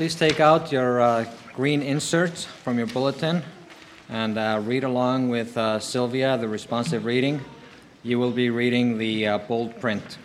[0.00, 3.42] Please take out your uh, green inserts from your bulletin
[4.08, 7.38] and uh, read along with uh, Sylvia the responsive reading.
[8.02, 10.16] You will be reading the uh, bold print.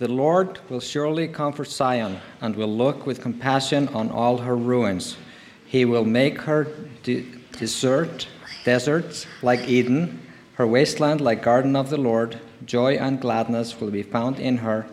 [0.00, 5.16] The Lord will surely comfort Zion and will look with compassion on all her ruins.
[5.64, 6.64] He will make her
[7.04, 8.28] de- desert,
[8.66, 10.20] deserts like Eden,
[10.56, 12.38] her wasteland like garden of the Lord.
[12.66, 14.86] Joy and gladness will be found in her,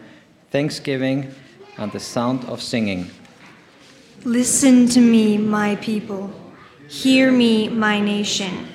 [0.51, 1.33] thanksgiving
[1.77, 3.09] and the sound of singing.
[4.23, 6.31] Listen to me, my people.
[6.87, 8.67] Hear me, my nation.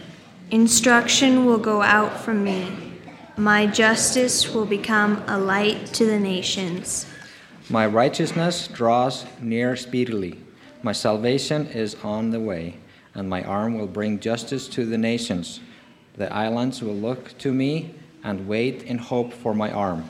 [0.51, 2.71] Instruction will go out from me.
[3.37, 7.07] My justice will become a light to the nations.
[7.69, 10.39] My righteousness draws near speedily.
[10.83, 12.77] My salvation is on the way,
[13.15, 15.61] and my arm will bring justice to the nations.
[16.17, 20.09] The islands will look to me and wait in hope for my arm.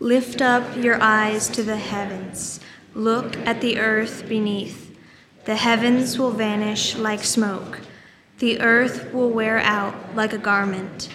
[0.00, 2.60] Lift up your eyes to the heavens.
[2.94, 4.94] Look at the earth beneath.
[5.44, 7.80] The heavens will vanish like smoke.
[8.38, 11.08] The earth will wear out like a garment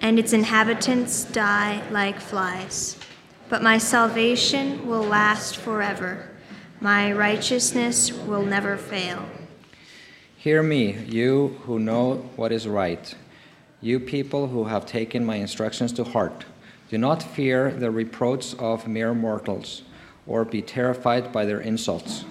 [0.00, 2.98] and its inhabitants die like flies.
[3.48, 6.28] But my salvation will last forever,
[6.80, 9.28] my righteousness will never fail.
[10.36, 13.14] Hear me, you who know what is right,
[13.86, 16.44] you people who have taken my instructions to heart.
[16.90, 19.82] Do not fear the reproach of mere mortals,
[20.26, 22.24] or be terrified by their insults.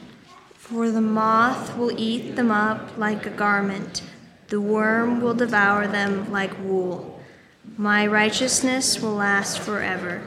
[0.54, 4.04] For the moth will eat them up like a garment,
[4.50, 7.22] the worm will devour them like wool.
[7.78, 10.22] My righteousness will last forever,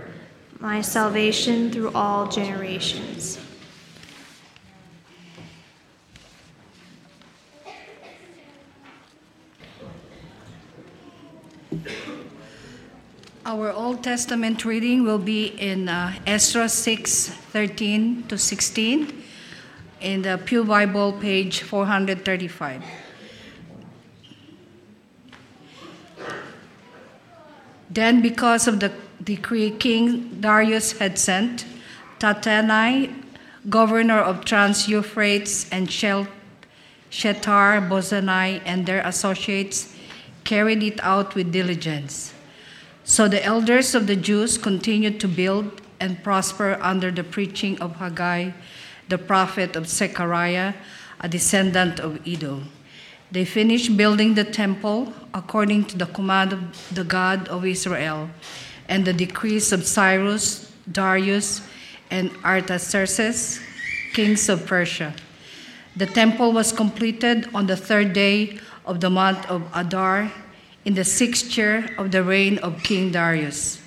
[0.58, 3.38] my salvation through all generations.
[13.48, 19.22] Our Old Testament reading will be in uh, Ezra 6 13 to 16
[20.02, 22.84] in the Pew Bible, page 435.
[27.88, 28.92] Then, because of the
[29.24, 31.64] decree King Darius had sent,
[32.20, 33.14] Tattenai,
[33.70, 36.28] governor of Trans Euphrates, and Shethar
[37.88, 39.96] Bozenai and their associates
[40.44, 42.34] carried it out with diligence.
[43.08, 47.96] So the elders of the Jews continued to build and prosper under the preaching of
[47.96, 48.50] Haggai,
[49.08, 50.74] the prophet of Zechariah,
[51.18, 52.64] a descendant of Iddo.
[53.32, 56.60] They finished building the temple according to the command of
[56.94, 58.28] the God of Israel
[58.90, 61.62] and the decrees of Cyrus, Darius,
[62.10, 63.58] and Artaxerxes,
[64.12, 65.14] kings of Persia.
[65.96, 70.30] The temple was completed on the third day of the month of Adar
[70.88, 73.78] in the sixth year of the reign of King Darius.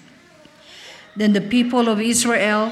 [1.15, 2.71] Then the people of Israel,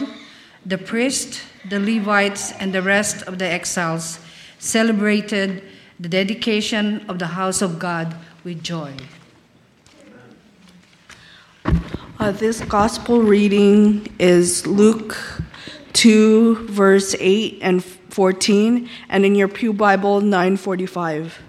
[0.64, 4.20] the priests, the Levites, and the rest of the exiles
[4.60, 5.64] celebrated
[6.00, 8.94] the dedication of the house of God with joy.
[12.20, 15.18] Uh, this gospel reading is Luke
[15.94, 21.49] 2, verse 8 and 14, and in your Pew Bible, 945.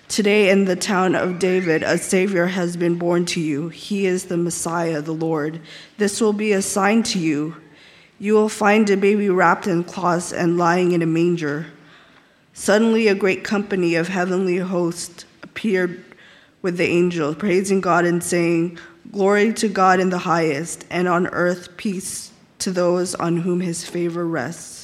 [0.11, 3.69] Today, in the town of David, a Savior has been born to you.
[3.69, 5.61] He is the Messiah, the Lord.
[5.97, 7.55] This will be a sign to you
[8.21, 11.65] you will find a baby wrapped in cloths and lying in a manger.
[12.53, 16.03] Suddenly, a great company of heavenly hosts appeared
[16.61, 18.77] with the angel, praising God and saying,
[19.11, 23.89] Glory to God in the highest, and on earth peace to those on whom his
[23.89, 24.80] favor rests.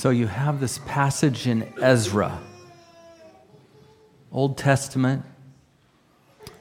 [0.00, 2.40] So you have this passage in Ezra,
[4.32, 5.26] Old Testament,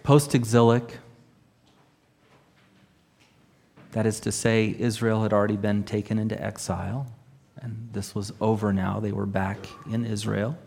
[0.03, 0.97] post exilic.
[3.93, 7.07] That is to say, Israel had already been taken into exile,
[7.61, 8.99] and this was over now.
[8.99, 10.57] They were back in Israel.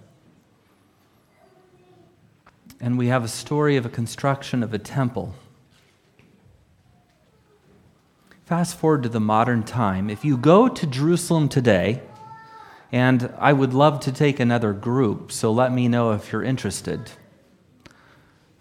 [2.80, 5.34] And we have a story of a construction of a temple.
[8.46, 10.08] Fast forward to the modern time.
[10.08, 12.00] If you go to Jerusalem today,
[12.92, 17.10] and I would love to take another group, so let me know if you're interested.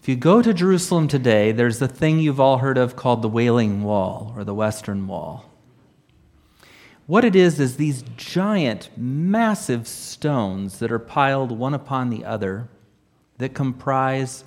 [0.00, 3.28] If you go to Jerusalem today, there's the thing you've all heard of called the
[3.28, 5.44] Wailing Wall or the Western Wall.
[7.06, 12.68] What it is, is these giant, massive stones that are piled one upon the other
[13.38, 14.44] that comprise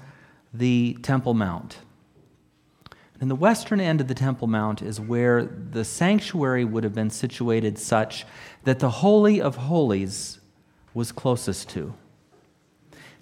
[0.54, 1.78] the Temple Mount.
[3.22, 7.10] And the western end of the Temple Mount is where the sanctuary would have been
[7.10, 8.26] situated such
[8.66, 10.40] that the Holy of Holies
[10.94, 11.94] was closest to.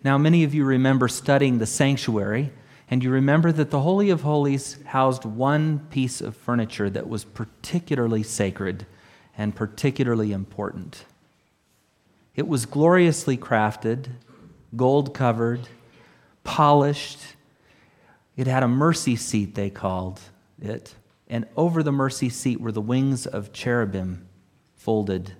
[0.03, 2.51] Now, many of you remember studying the sanctuary,
[2.89, 7.23] and you remember that the Holy of Holies housed one piece of furniture that was
[7.23, 8.85] particularly sacred
[9.37, 11.05] and particularly important.
[12.35, 14.07] It was gloriously crafted,
[14.75, 15.67] gold covered,
[16.43, 17.19] polished.
[18.35, 20.19] It had a mercy seat, they called
[20.61, 20.95] it.
[21.29, 24.27] And over the mercy seat were the wings of cherubim
[24.83, 25.31] folded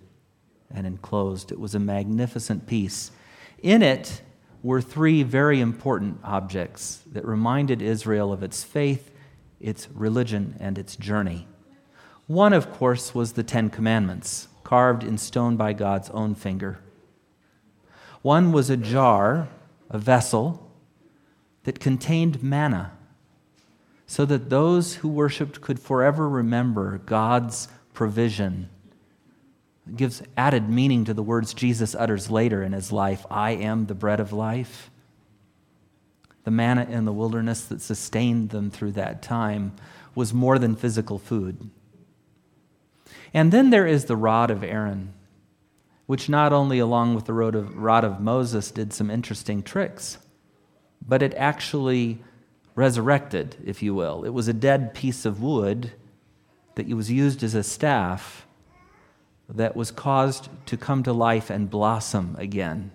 [0.73, 1.51] and enclosed.
[1.51, 3.11] It was a magnificent piece.
[3.61, 4.21] In it,
[4.63, 9.11] were three very important objects that reminded Israel of its faith,
[9.59, 11.45] its religion, and its journey.
[12.27, 16.79] One, of course, was the Ten Commandments, carved in stone by God's own finger.
[18.21, 19.49] One was a jar,
[19.89, 20.71] a vessel,
[21.65, 22.93] that contained manna,
[24.07, 28.69] so that those who worshiped could forever remember God's provision
[29.87, 33.85] it gives added meaning to the words Jesus utters later in his life I am
[33.85, 34.89] the bread of life.
[36.43, 39.73] The manna in the wilderness that sustained them through that time
[40.13, 41.69] was more than physical food.
[43.33, 45.13] And then there is the rod of Aaron,
[46.05, 50.17] which not only, along with the rod of, rod of Moses, did some interesting tricks,
[51.05, 52.21] but it actually
[52.75, 54.23] resurrected, if you will.
[54.23, 55.93] It was a dead piece of wood
[56.75, 58.45] that was used as a staff
[59.49, 62.91] that was caused to come to life and blossom again.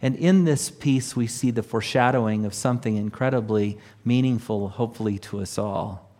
[0.00, 5.56] And in this piece, we see the foreshadowing of something incredibly meaningful, hopefully, to us
[5.56, 6.10] all,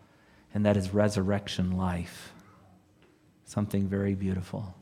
[0.54, 2.32] and that is resurrection life.
[3.44, 4.74] Something very beautiful.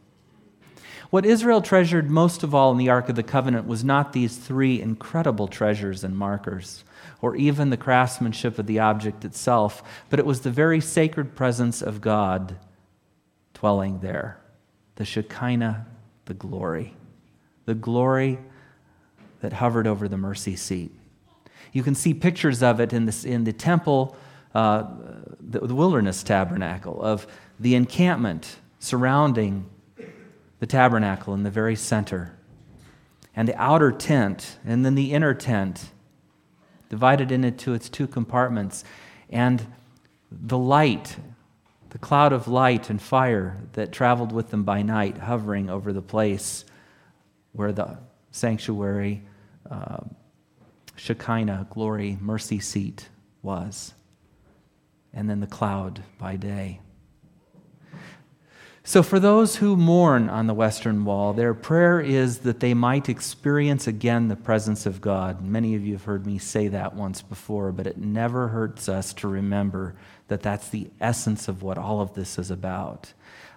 [1.11, 4.37] What Israel treasured most of all in the Ark of the Covenant was not these
[4.37, 6.85] three incredible treasures and markers,
[7.21, 11.83] or even the craftsmanship of the object itself, but it was the very sacred presence
[11.83, 12.57] of God
[13.63, 14.41] dwelling there.
[14.97, 15.87] The Shekinah,
[16.25, 16.97] the glory.
[17.65, 18.41] The glory
[19.41, 20.91] that hovered over the mercy seat.
[21.73, 24.17] You can see pictures of it in, this, in the temple,
[24.53, 24.91] uh,
[25.41, 27.29] the, the wilderness tabernacle, of
[27.61, 29.71] the encampment surrounding
[30.59, 32.37] the tabernacle in the very center,
[33.37, 35.93] and the outer tent, and then the inner tent,
[36.89, 38.83] divided into its two compartments,
[39.31, 39.65] and
[40.33, 41.17] the light
[41.93, 46.01] the cloud of light and fire that traveled with them by night, hovering over the
[46.01, 46.65] place
[47.53, 47.99] where the
[48.31, 49.23] sanctuary,
[49.71, 49.99] uh,
[50.97, 53.11] Shekinah, glory, mercy seat
[53.43, 53.93] was.
[55.13, 56.81] And then the cloud by day.
[58.85, 63.09] So, for those who mourn on the Western Wall, their prayer is that they might
[63.09, 65.41] experience again the presence of God.
[65.41, 69.13] Many of you have heard me say that once before, but it never hurts us
[69.15, 69.95] to remember
[70.27, 73.13] that that's the essence of what all of this is about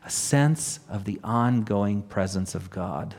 [0.05, 3.15] a sense of the ongoing presence of God.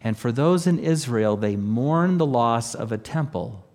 [0.00, 3.66] And for those in Israel, they mourn the loss of a temple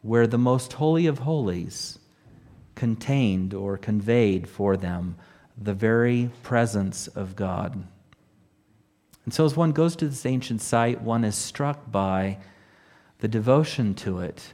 [0.00, 1.98] where the most holy of holies
[2.74, 5.16] contained or conveyed for them
[5.56, 7.84] the very presence of God.
[9.24, 12.38] And so, as one goes to this ancient site, one is struck by
[13.20, 14.52] the devotion to it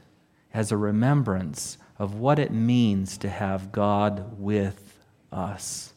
[0.53, 4.99] as a remembrance of what it means to have God with
[5.31, 5.93] us.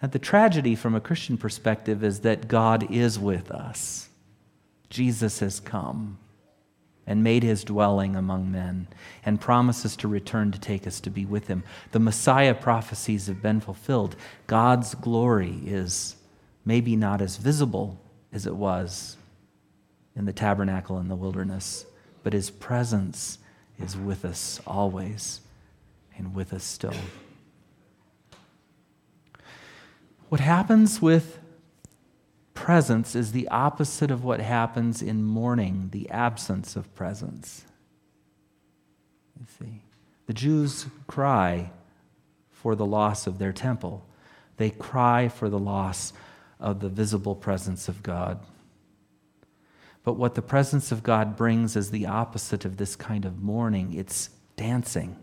[0.00, 4.08] Now, the tragedy from a Christian perspective is that God is with us.
[4.90, 6.18] Jesus has come
[7.08, 8.86] and made his dwelling among men,
[9.24, 11.64] and promises to return to take us to be with him.
[11.92, 14.14] The Messiah prophecies have been fulfilled.
[14.46, 16.16] God's glory is
[16.66, 17.98] maybe not as visible
[18.30, 19.16] as it was
[20.14, 21.86] in the tabernacle in the wilderness,
[22.22, 23.38] but his presence
[23.82, 25.40] is with us always
[26.18, 26.92] and with us still.
[30.28, 31.38] What happens with
[32.58, 37.64] presence is the opposite of what happens in mourning, the absence of presence.
[39.38, 39.82] You see,
[40.26, 41.70] the Jews cry
[42.50, 44.04] for the loss of their temple,
[44.56, 46.12] they cry for the loss
[46.58, 48.40] of the visible presence of God.
[50.02, 53.94] But what the presence of God brings is the opposite of this kind of mourning
[53.94, 55.16] it's dancing.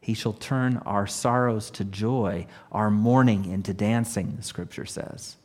[0.00, 5.36] He shall turn our sorrows to joy, our mourning into dancing, the scripture says.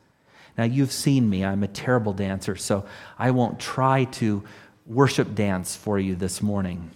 [0.58, 1.44] Now, you've seen me.
[1.44, 2.86] I'm a terrible dancer, so
[3.20, 4.44] I won't try to
[4.86, 6.92] worship dance for you this morning.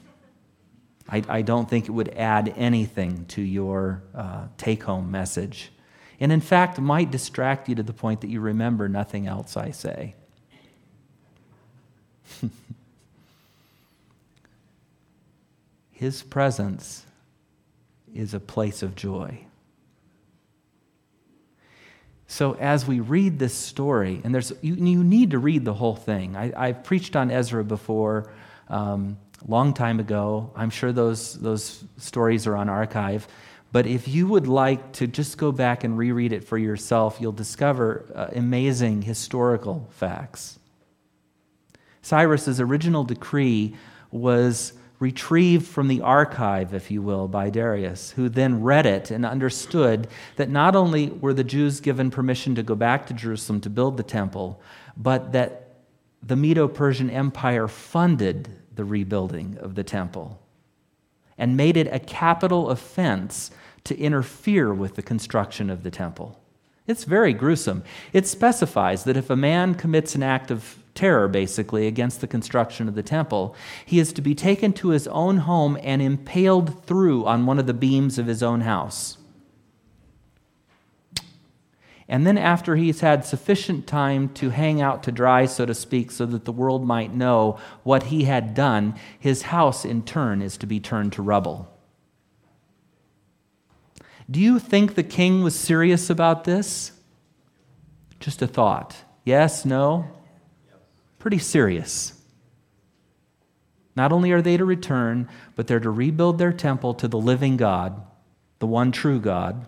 [1.10, 5.72] I, I don't think it would add anything to your uh, take home message.
[6.20, 9.72] And in fact, might distract you to the point that you remember nothing else I
[9.72, 10.16] say.
[15.92, 17.06] His presence
[18.14, 19.46] is a place of joy.
[22.32, 25.96] So, as we read this story, and there's, you, you need to read the whole
[25.96, 26.38] thing.
[26.38, 28.32] I, have preached on Ezra before,
[28.68, 30.52] um, a long time ago.
[30.56, 33.28] I'm sure those, those stories are on archive.
[33.72, 37.32] But if you would like to just go back and reread it for yourself, you'll
[37.32, 40.60] discover uh, amazing historical facts.
[42.04, 43.76] Cyrus's original decree
[44.12, 49.26] was retrieved from the archive, if you will, by Darius, who then read it and
[49.26, 53.70] understood that not only were the Jews given permission to go back to Jerusalem to
[53.70, 54.62] build the temple,
[54.98, 55.76] but that
[56.22, 60.40] the Medo Persian Empire funded the rebuilding of the temple
[61.38, 63.52] and made it a capital offense
[63.86, 66.38] to interfere with the construction of the temple.
[66.86, 67.84] It's very gruesome.
[68.12, 72.90] It specifies that if a man commits an act of terror, basically, against the construction
[72.90, 77.26] of the temple, he is to be taken to his own home and impaled through
[77.26, 79.18] on one of the beams of his own house.
[82.10, 86.12] And then, after he's had sufficient time to hang out to dry, so to speak,
[86.12, 90.58] so that the world might know what he had done, his house in turn is
[90.58, 91.72] to be turned to rubble.
[94.30, 96.92] Do you think the king was serious about this?
[98.20, 98.98] Just a thought.
[99.24, 100.10] Yes, no?
[101.20, 102.14] Pretty serious.
[103.96, 107.58] Not only are they to return, but they're to rebuild their temple to the living
[107.58, 108.02] God,
[108.60, 109.68] the one true God.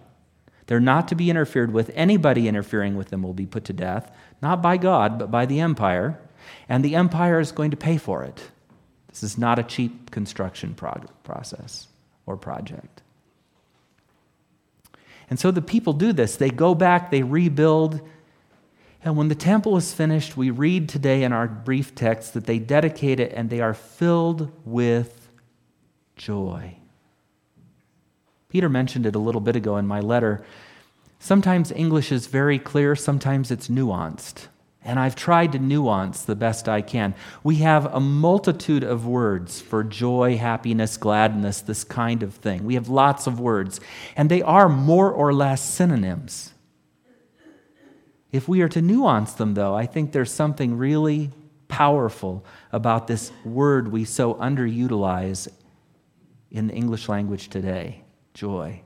[0.67, 1.91] They're not to be interfered with.
[1.93, 4.09] Anybody interfering with them will be put to death,
[4.41, 6.17] not by God, but by the empire.
[6.69, 8.41] And the empire is going to pay for it.
[9.09, 11.89] This is not a cheap construction process
[12.25, 13.01] or project.
[15.29, 16.37] And so the people do this.
[16.37, 17.99] They go back, they rebuild.
[19.03, 22.59] And when the temple is finished, we read today in our brief text that they
[22.59, 25.29] dedicate it and they are filled with
[26.15, 26.75] joy.
[28.49, 30.43] Peter mentioned it a little bit ago in my letter.
[31.19, 34.47] Sometimes English is very clear, sometimes it's nuanced.
[34.83, 37.13] And I've tried to nuance the best I can.
[37.43, 42.65] We have a multitude of words for joy, happiness, gladness, this kind of thing.
[42.65, 43.79] We have lots of words,
[44.15, 46.53] and they are more or less synonyms.
[48.31, 51.31] If we are to nuance them, though, I think there's something really
[51.67, 55.47] powerful about this word we so underutilize
[56.49, 58.81] in the English language today joy.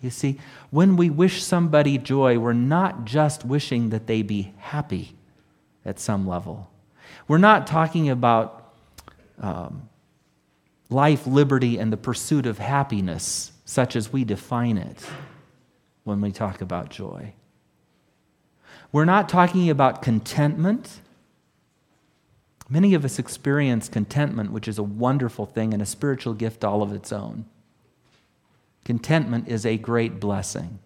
[0.00, 0.38] You see,
[0.70, 5.16] when we wish somebody joy, we're not just wishing that they be happy
[5.84, 6.70] at some level.
[7.26, 8.72] We're not talking about
[9.40, 9.88] um,
[10.88, 15.04] life, liberty, and the pursuit of happiness, such as we define it
[16.08, 17.34] when we talk about joy.
[18.90, 21.00] We're not talking about contentment.
[22.68, 26.82] Many of us experience contentment, which is a wonderful thing and a spiritual gift all
[26.82, 27.44] of its own.
[28.84, 30.78] Contentment is a great blessing,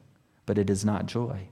[0.45, 1.47] but it is not joy.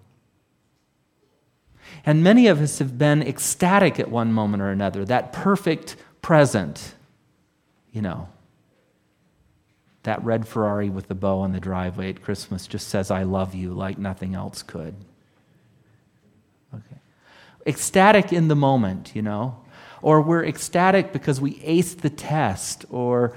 [2.04, 6.94] And many of us have been ecstatic at one moment or another, that perfect present,
[7.92, 8.28] you know.
[10.04, 13.54] That red Ferrari with the bow on the driveway at Christmas just says, I love
[13.54, 14.94] you like nothing else could.
[16.74, 16.96] Okay.
[17.66, 19.60] Ecstatic in the moment, you know.
[20.00, 23.36] Or we're ecstatic because we aced the test, or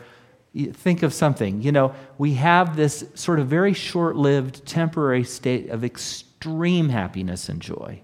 [0.71, 1.61] think of something.
[1.61, 7.49] You know, we have this sort of very short lived, temporary state of extreme happiness
[7.49, 7.99] and joy.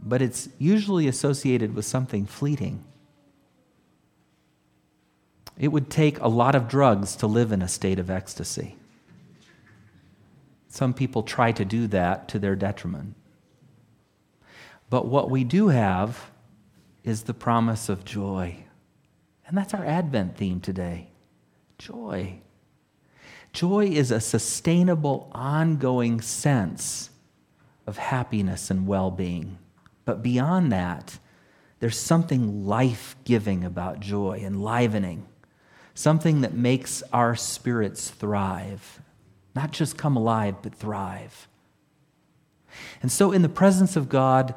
[0.00, 2.82] But it's usually associated with something fleeting.
[5.58, 8.76] It would take a lot of drugs to live in a state of ecstasy.
[10.68, 13.14] Some people try to do that to their detriment.
[14.88, 16.30] But what we do have
[17.02, 18.64] is the promise of joy.
[19.46, 21.08] And that's our Advent theme today
[21.78, 22.40] joy.
[23.52, 27.10] Joy is a sustainable, ongoing sense
[27.86, 29.58] of happiness and well being.
[30.04, 31.18] But beyond that,
[31.80, 35.26] there's something life giving about joy, enlivening,
[35.98, 39.02] something that makes our spirits thrive.
[39.56, 41.48] Not just come alive, but thrive.
[43.02, 44.54] And so, in the presence of God,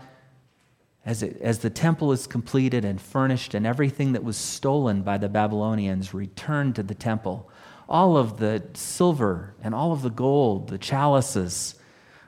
[1.04, 5.18] as, it, as the temple is completed and furnished, and everything that was stolen by
[5.18, 7.50] the Babylonians returned to the temple,
[7.90, 11.74] all of the silver and all of the gold, the chalices,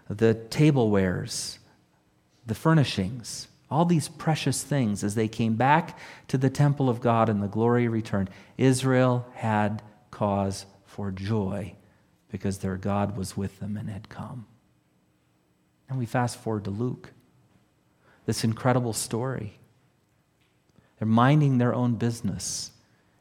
[0.09, 1.59] the tablewares,
[2.47, 7.27] the furnishings, all these precious things as they came back to the temple of God
[7.27, 8.29] and the glory returned.
[8.55, 11.73] Israel had cause for joy
[12.29, 14.45] because their God was with them and had come.
[15.89, 17.13] And we fast forward to Luke,
[18.27, 19.59] this incredible story.
[20.99, 22.71] They're minding their own business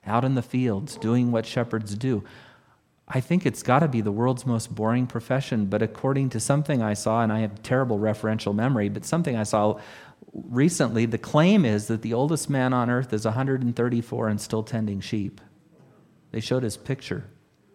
[0.06, 2.24] out in the fields, doing what shepherds do.
[3.08, 6.82] I think it's got to be the world's most boring profession, but according to something
[6.82, 9.80] I saw, and I have terrible referential memory, but something I saw
[10.32, 15.00] recently, the claim is that the oldest man on earth is 134 and still tending
[15.00, 15.40] sheep.
[16.30, 17.24] They showed his picture.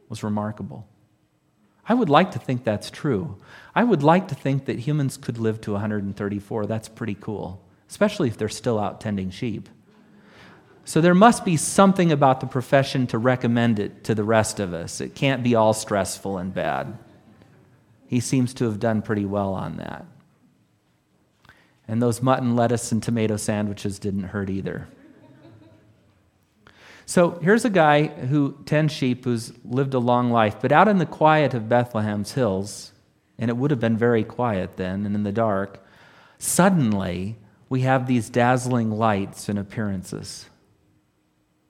[0.03, 0.87] It was remarkable.
[1.89, 3.37] I would like to think that's true.
[3.73, 6.65] I would like to think that humans could live to 134.
[6.65, 9.69] That's pretty cool, especially if they're still out tending sheep.
[10.83, 14.73] So there must be something about the profession to recommend it to the rest of
[14.73, 15.01] us.
[15.01, 16.97] It can't be all stressful and bad.
[18.07, 20.05] He seems to have done pretty well on that.
[21.87, 24.87] And those mutton, lettuce, and tomato sandwiches didn't hurt either.
[27.05, 30.97] So here's a guy who tends sheep who's lived a long life, but out in
[30.97, 32.91] the quiet of Bethlehem's hills,
[33.39, 35.81] and it would have been very quiet then and in the dark,
[36.37, 37.37] suddenly
[37.69, 40.49] we have these dazzling lights and appearances.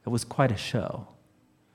[0.05, 1.07] It was quite a show.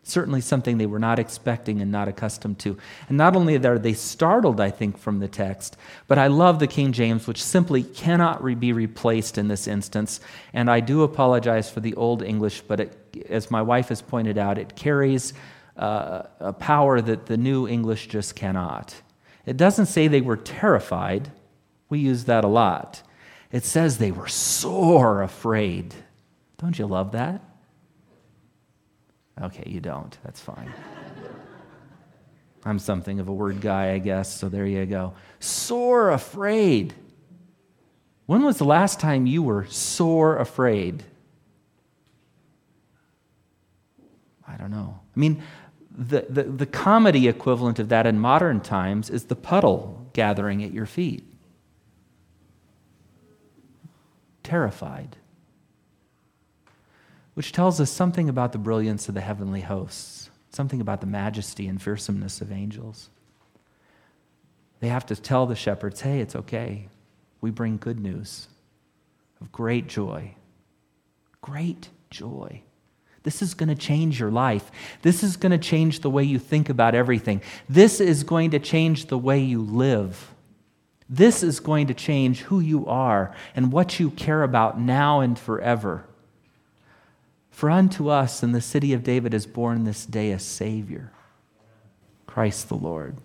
[0.04, 2.76] Certainly something they were not expecting and not accustomed to.
[3.09, 5.76] And not only are they startled, I think, from the text,
[6.09, 10.21] but I love the King James, which simply cannot be replaced in this instance.
[10.52, 14.38] And I do apologize for the Old English, but it, as my wife has pointed
[14.38, 15.35] out, it carries
[15.76, 19.00] uh, a power that the New English just cannot.
[19.47, 21.30] It doesn't say they were terrified,
[21.88, 23.02] we use that a lot.
[23.52, 25.94] It says they were sore afraid.
[26.59, 27.42] Don't you love that?
[29.41, 30.17] Okay, you don't.
[30.25, 30.73] That's fine.
[32.65, 35.15] I'm something of a word guy, I guess, so there you go.
[35.41, 36.95] Sore afraid.
[38.26, 41.02] When was the last time you were sore afraid?
[44.47, 45.00] I don't know.
[45.17, 45.43] I mean,
[45.91, 50.73] the, the, the comedy equivalent of that in modern times is the puddle gathering at
[50.73, 51.25] your feet.
[54.43, 55.17] Terrified
[57.34, 61.66] which tells us something about the brilliance of the heavenly hosts, something about the majesty
[61.66, 63.08] and fearsomeness of angels.
[64.80, 66.88] They have to tell the shepherds, hey, it's okay.
[67.40, 68.49] We bring good news
[69.40, 70.34] of great joy.
[71.40, 72.62] Great joy.
[73.23, 74.71] This is going to change your life.
[75.02, 77.40] This is going to change the way you think about everything.
[77.68, 80.34] This is going to change the way you live.
[81.08, 85.38] This is going to change who you are and what you care about now and
[85.38, 86.04] forever.
[87.52, 91.12] For unto us in the city of David is born this day a Savior,
[92.26, 93.19] Christ the Lord.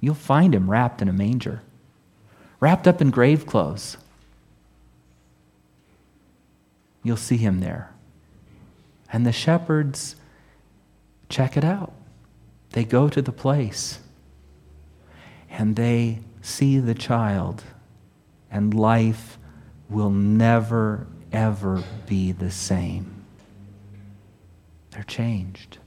[0.00, 1.60] You'll find him wrapped in a manger,
[2.58, 3.98] wrapped up in grave clothes.
[7.02, 7.92] You'll see him there.
[9.12, 10.16] And the shepherds
[11.28, 11.92] check it out.
[12.70, 13.98] They go to the place
[15.50, 17.64] and they see the child,
[18.50, 19.36] and life
[19.88, 23.24] will never, ever be the same.
[24.90, 25.78] They're changed.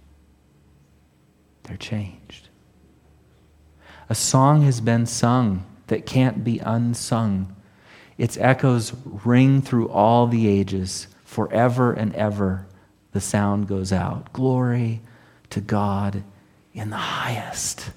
[1.63, 2.49] They're changed.
[4.10, 7.56] A song has been sung that can't be unsung.
[8.17, 11.08] Its echoes ring through all the ages.
[11.23, 12.67] Forever and ever,
[13.12, 14.32] the sound goes out.
[14.34, 15.01] Glory
[15.49, 16.23] to God
[16.73, 17.91] in the highest.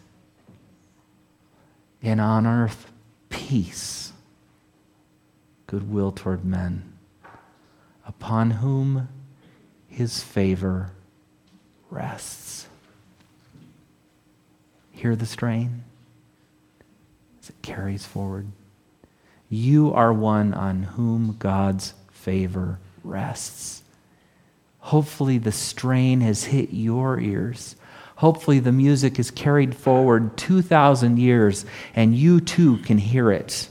[2.02, 2.90] And on earth,
[3.28, 4.12] peace,
[5.66, 6.95] goodwill toward men
[8.06, 9.08] upon whom
[9.88, 10.92] his favor
[11.90, 12.66] rests.
[14.92, 15.84] Hear the strain
[17.40, 18.46] as it carries forward.
[19.48, 23.82] You are one on whom God's favor rests.
[24.80, 27.76] Hopefully, the strain has hit your ears.
[28.16, 33.68] Hopefully, the music is carried forward 2,000 years and you too can hear it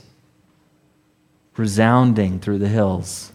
[1.56, 3.32] resounding through the hills.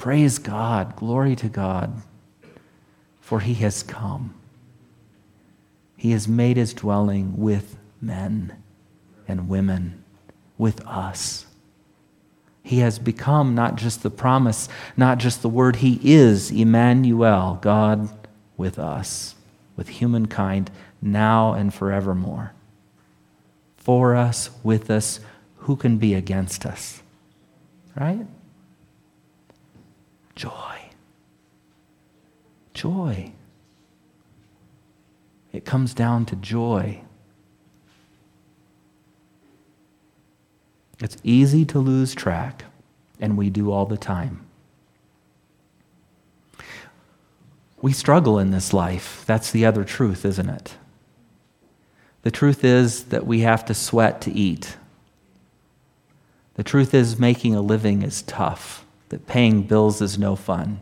[0.00, 0.96] Praise God.
[0.96, 2.00] Glory to God.
[3.20, 4.32] For he has come.
[5.94, 8.62] He has made his dwelling with men
[9.28, 10.02] and women,
[10.56, 11.44] with us.
[12.62, 18.08] He has become not just the promise, not just the word, he is Emmanuel, God
[18.56, 19.34] with us,
[19.76, 20.70] with humankind,
[21.02, 22.54] now and forevermore.
[23.76, 25.20] For us, with us,
[25.56, 27.02] who can be against us?
[27.94, 28.26] Right?
[30.40, 30.80] Joy.
[32.72, 33.32] Joy.
[35.52, 37.02] It comes down to joy.
[40.98, 42.64] It's easy to lose track.
[43.22, 44.46] and we do all the time.
[47.82, 49.24] We struggle in this life.
[49.26, 50.78] That's the other truth, isn't it?
[52.22, 54.78] The truth is that we have to sweat to eat.
[56.54, 60.80] The truth is, making a living is tough, that paying bills is no fun.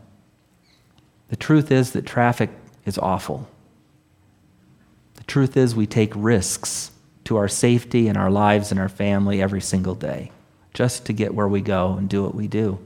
[1.29, 2.51] The truth is that traffic
[2.87, 3.49] is awful.
[5.17, 6.93] The truth is, we take risks
[7.25, 10.31] to our safety and our lives and our family every single day
[10.73, 12.79] just to get where we go and do what we do.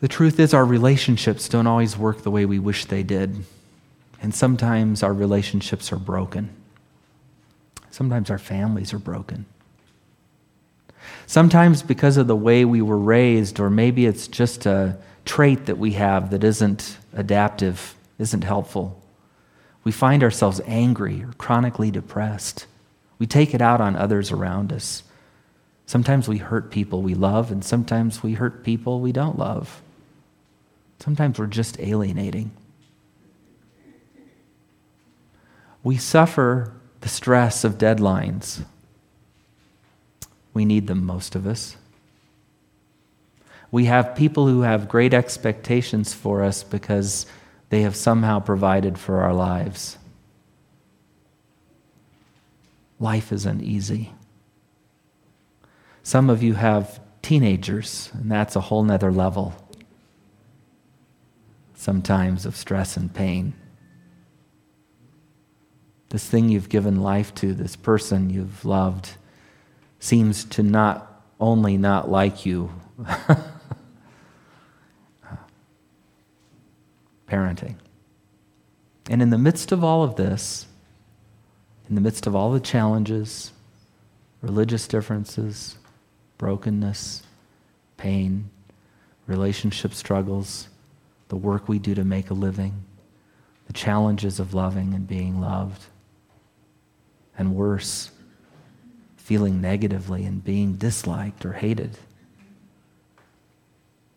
[0.00, 3.44] The truth is, our relationships don't always work the way we wish they did.
[4.20, 6.50] And sometimes our relationships are broken.
[7.90, 9.46] Sometimes our families are broken.
[11.26, 15.78] Sometimes because of the way we were raised, or maybe it's just a trait that
[15.78, 19.00] we have that isn't adaptive, isn't helpful.
[19.84, 22.66] We find ourselves angry or chronically depressed.
[23.18, 25.02] We take it out on others around us.
[25.86, 29.82] Sometimes we hurt people we love, and sometimes we hurt people we don't love.
[30.98, 32.52] Sometimes we're just alienating.
[35.82, 38.64] We suffer the stress of deadlines.
[40.54, 41.76] We need them, most of us.
[43.70, 47.24] We have people who have great expectations for us because
[47.70, 49.96] they have somehow provided for our lives.
[53.00, 54.12] Life isn't easy.
[56.02, 59.54] Some of you have teenagers, and that's a whole nother level,
[61.74, 63.54] sometimes, of stress and pain.
[66.10, 69.12] This thing you've given life to, this person you've loved,
[70.02, 72.72] seems to not only not like you.
[77.28, 77.76] parenting.
[79.08, 80.66] And in the midst of all of this,
[81.88, 83.52] in the midst of all the challenges,
[84.42, 85.78] religious differences,
[86.36, 87.22] brokenness,
[87.96, 88.50] pain,
[89.26, 90.68] relationship struggles,
[91.28, 92.84] the work we do to make a living,
[93.66, 95.86] the challenges of loving and being loved,
[97.38, 98.10] and worse,
[99.22, 101.96] feeling negatively and being disliked or hated.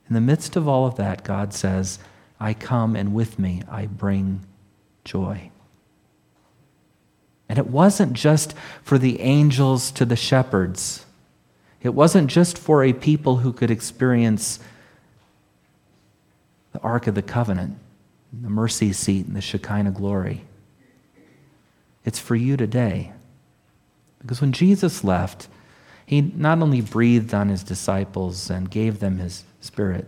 [0.10, 2.00] In the midst of all of that, God says,
[2.40, 4.42] I come and with me I bring
[5.04, 5.52] joy.
[7.48, 11.06] And it wasn't just for the angels to the shepherds.
[11.82, 14.60] It wasn't just for a people who could experience
[16.74, 17.78] the Ark of the Covenant,
[18.34, 20.46] the mercy seat, and the Shekinah glory.
[22.04, 23.14] It's for you today.
[24.26, 25.48] Because when Jesus left,
[26.04, 30.08] he not only breathed on his disciples and gave them his spirit,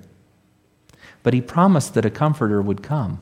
[1.21, 3.19] but he promised that a comforter would come.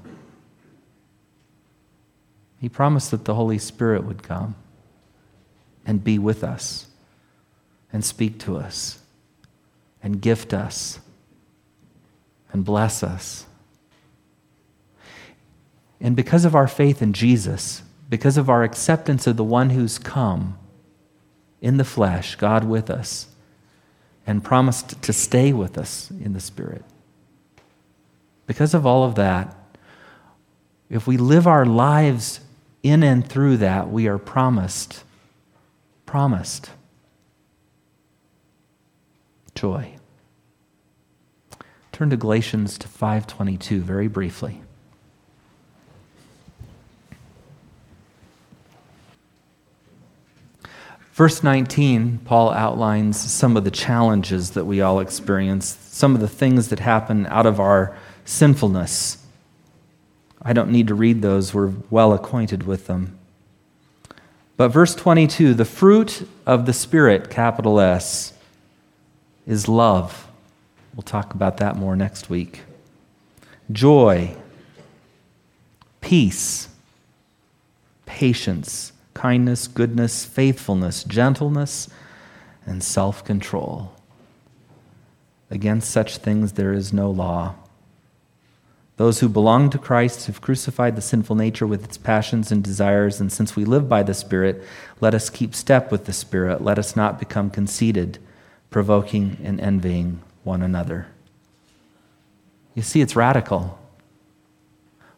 [2.62, 4.55] He promised that the Holy Spirit would come
[5.86, 6.88] and be with us
[7.91, 8.99] and speak to us
[10.01, 10.99] and gift us
[12.53, 13.45] and bless us.
[15.99, 19.99] And because of our faith in Jesus, because of our acceptance of the one who's
[19.99, 20.58] come
[21.61, 23.27] in the flesh, God with us,
[24.27, 26.83] and promised to stay with us in the Spirit,
[28.47, 29.55] because of all of that,
[30.89, 32.39] if we live our lives
[32.83, 35.03] in and through that, we are promised,
[36.05, 36.69] promised
[39.55, 39.95] joy.
[41.91, 44.61] Turn to Galatians to 522 very briefly.
[51.15, 56.28] Verse 19, Paul outlines some of the challenges that we all experience, some of the
[56.28, 59.25] things that happen out of our sinfulness.
[60.41, 63.17] I don't need to read those, we're well acquainted with them.
[64.58, 68.34] But verse 22 the fruit of the Spirit, capital S,
[69.47, 70.28] is love.
[70.93, 72.63] We'll talk about that more next week.
[73.71, 74.36] Joy,
[76.01, 76.67] peace,
[78.06, 81.89] patience, kindness, goodness, faithfulness, gentleness,
[82.67, 83.93] and self control.
[85.49, 87.56] Against such things there is no law.
[88.97, 93.19] Those who belong to Christ have crucified the sinful nature with its passions and desires,
[93.19, 94.63] and since we live by the Spirit,
[95.01, 96.63] let us keep step with the Spirit.
[96.63, 98.19] Let us not become conceited,
[98.69, 101.08] provoking and envying one another.
[102.73, 103.80] You see, it's radical.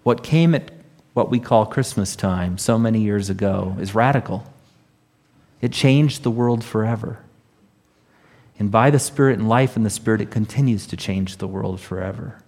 [0.01, 0.71] What came at
[1.17, 4.45] what we call Christmas time so many years ago is radical.
[5.59, 7.19] It changed the world forever.
[8.59, 11.81] And by the Spirit and life in the Spirit, it continues to change the world
[11.81, 12.41] forever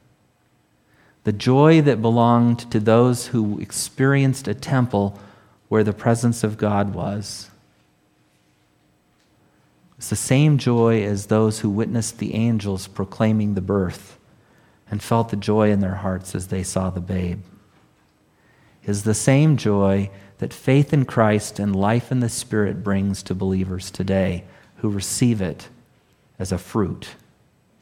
[1.25, 5.19] the joy that belonged to those who experienced a temple
[5.67, 7.49] where the presence of God was.
[9.97, 14.17] It's the same joy as those who witnessed the angels proclaiming the birth
[14.89, 17.41] and felt the joy in their hearts as they saw the babe.
[18.89, 23.35] Is the same joy that faith in Christ and life in the Spirit brings to
[23.35, 24.45] believers today
[24.77, 25.69] who receive it
[26.39, 27.09] as a fruit,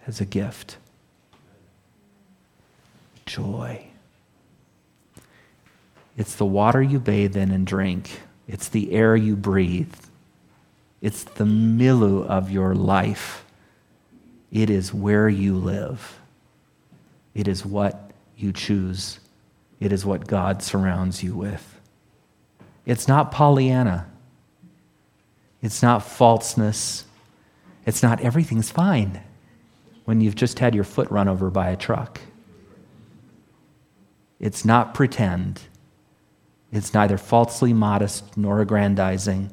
[0.05, 0.75] as a gift.
[3.25, 3.87] Joy.
[6.17, 9.95] It's the water you bathe in and drink, it's the air you breathe,
[11.01, 13.45] it's the milieu of your life.
[14.51, 16.19] It is where you live.
[17.33, 19.21] It is what you choose.
[19.79, 21.79] It is what God surrounds you with.
[22.85, 24.09] It's not Pollyanna.
[25.61, 27.05] It's not falseness.
[27.85, 29.21] It's not everything's fine
[30.05, 32.21] when you've just had your foot run over by a truck.
[34.39, 35.61] It's not pretend.
[36.71, 39.51] It's neither falsely modest nor aggrandizing.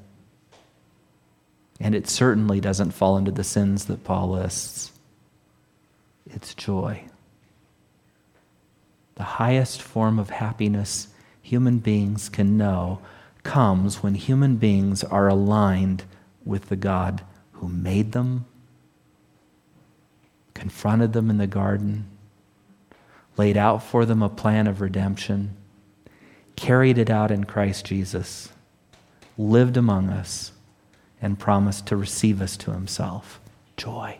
[1.80, 4.92] And it certainly doesn't fall into the sins that Paul lists.
[6.26, 7.04] It's joy.
[9.16, 11.08] The highest form of happiness
[11.40, 13.00] human beings can know
[13.42, 16.04] comes when human beings are aligned
[16.44, 17.22] with the God
[17.52, 18.46] who made them,
[20.54, 22.06] confronted them in the garden,
[23.36, 25.54] laid out for them a plan of redemption,
[26.56, 28.48] carried it out in Christ Jesus,
[29.36, 30.52] lived among us,
[31.20, 33.40] and promised to receive us to himself.
[33.76, 34.18] Joy.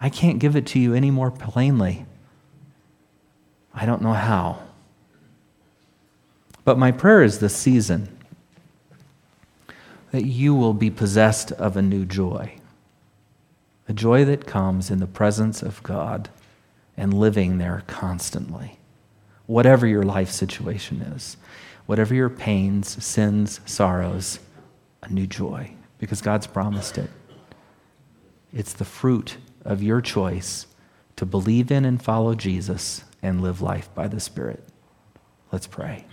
[0.00, 2.06] I can't give it to you any more plainly.
[3.74, 4.62] I don't know how.
[6.64, 8.08] But my prayer is this season
[10.12, 12.56] that you will be possessed of a new joy,
[13.88, 16.28] a joy that comes in the presence of God
[16.96, 18.78] and living there constantly,
[19.46, 21.36] whatever your life situation is,
[21.86, 24.38] whatever your pains, sins, sorrows,
[25.02, 27.10] a new joy, because God's promised it.
[28.52, 30.66] It's the fruit of your choice
[31.16, 34.62] to believe in and follow Jesus and live life by the Spirit.
[35.52, 36.04] Let's pray.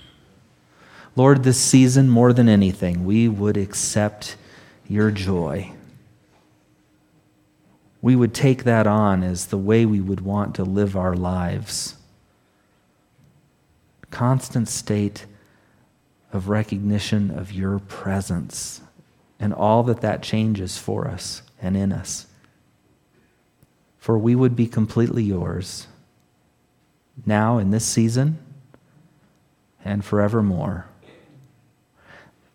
[1.16, 4.38] Lord, this season, more than anything, we would accept
[4.88, 5.72] your joy.
[8.02, 11.96] We would take that on as the way we would want to live our lives.
[14.10, 15.26] Constant state
[16.34, 18.82] of recognition of your presence
[19.40, 22.28] and all that that changes for us and in us.
[24.02, 25.86] For we would be completely yours
[27.24, 28.40] now in this season
[29.86, 30.88] and forevermore.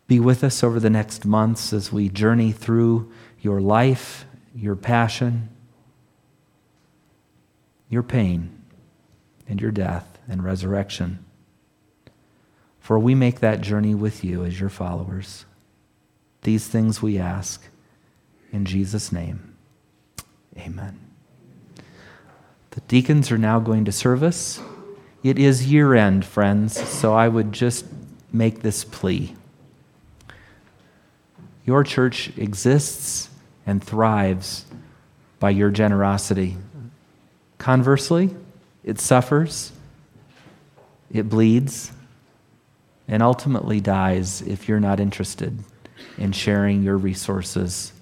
[0.09, 4.25] Be with us over the next months as we journey through your life,
[4.57, 5.49] your passion,
[7.89, 8.61] your pain,
[9.49, 11.25] and your death and resurrection.
[12.81, 15.45] For we make that journey with you as your followers.
[16.43, 17.63] These things we ask
[18.51, 19.55] in Jesus' name.
[20.59, 21.06] Amen.
[22.77, 24.61] The deacons are now going to service.
[25.23, 27.87] It is year end, friends, so I would just
[28.31, 29.35] make this plea.
[31.65, 33.31] Your church exists
[33.67, 34.67] and thrives
[35.41, 36.59] by your generosity.
[37.57, 38.37] Conversely,
[38.85, 39.73] it suffers,
[41.11, 41.93] it bleeds,
[43.09, 45.59] and ultimately dies if you're not interested
[46.19, 47.95] in sharing your resources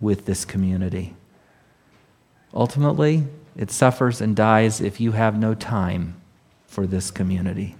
[0.00, 1.14] with this community.
[2.52, 3.24] Ultimately,
[3.56, 6.20] it suffers and dies if you have no time
[6.66, 7.76] for this community.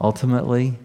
[0.00, 0.78] Ultimately,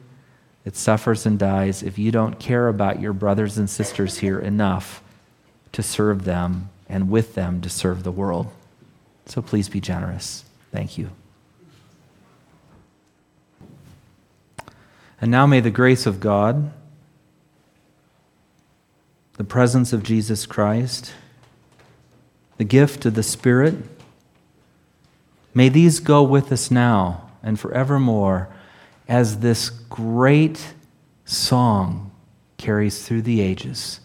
[0.65, 5.03] it suffers and dies if you don't care about your brothers and sisters here enough
[5.71, 8.47] to serve them and with them to serve the world.
[9.25, 10.45] So please be generous.
[10.71, 11.09] Thank you.
[15.19, 16.71] And now may the grace of God,
[19.37, 21.13] the presence of Jesus Christ,
[22.57, 23.75] the gift of the Spirit,
[25.53, 28.49] May these go with us now and forevermore
[29.07, 30.73] as this great
[31.25, 32.11] song
[32.57, 33.99] carries through the ages.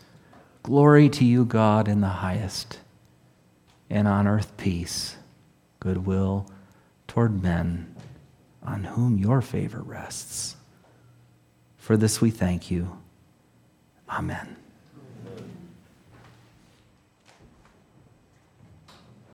[0.63, 2.81] Glory to you, God, in the highest,
[3.89, 5.17] and on earth peace,
[5.81, 6.51] goodwill
[7.07, 7.95] toward men
[8.63, 10.57] on whom your favor rests.
[11.79, 12.99] For this we thank you.
[14.11, 14.58] Amen.